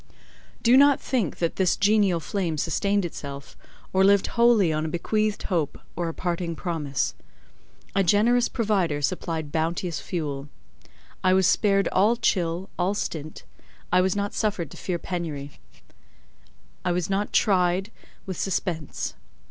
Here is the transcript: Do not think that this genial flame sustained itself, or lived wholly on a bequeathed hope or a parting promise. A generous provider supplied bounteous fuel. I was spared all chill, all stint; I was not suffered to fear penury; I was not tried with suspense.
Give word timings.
Do 0.63 0.77
not 0.77 0.99
think 0.99 1.37
that 1.37 1.57
this 1.57 1.77
genial 1.77 2.19
flame 2.19 2.57
sustained 2.57 3.05
itself, 3.05 3.55
or 3.93 4.03
lived 4.03 4.25
wholly 4.33 4.73
on 4.73 4.83
a 4.83 4.87
bequeathed 4.89 5.43
hope 5.43 5.77
or 5.95 6.09
a 6.09 6.13
parting 6.15 6.55
promise. 6.55 7.13
A 7.95 8.03
generous 8.03 8.49
provider 8.49 9.03
supplied 9.03 9.51
bounteous 9.51 9.99
fuel. 9.99 10.49
I 11.23 11.33
was 11.35 11.45
spared 11.45 11.87
all 11.89 12.15
chill, 12.15 12.71
all 12.79 12.95
stint; 12.95 13.43
I 13.91 14.01
was 14.01 14.15
not 14.15 14.33
suffered 14.33 14.71
to 14.71 14.77
fear 14.77 14.97
penury; 14.97 15.59
I 16.83 16.93
was 16.93 17.07
not 17.07 17.31
tried 17.31 17.91
with 18.25 18.37
suspense. 18.39 19.13